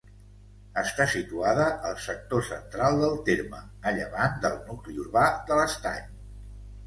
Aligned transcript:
Està 0.81 1.05
situada 1.15 1.65
al 1.89 1.99
sector 2.05 2.41
central 2.47 2.97
del 3.03 3.13
terme, 3.29 3.61
a 3.91 3.95
llevant 3.99 4.41
del 4.47 4.57
nucli 4.71 4.97
urbà 5.03 5.27
de 5.51 5.59
l'Estany. 5.61 6.11